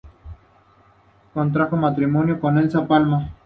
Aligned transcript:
Contrajo 1.31 1.77
matrimonio 1.77 2.39
con 2.39 2.57
Elsa 2.57 2.87
Palma. 2.87 3.35